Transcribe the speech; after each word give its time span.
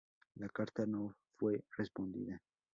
La 0.37 0.49
carta 0.49 0.83
no 0.87 1.15
fue 1.37 1.63
respondida. 1.77 2.41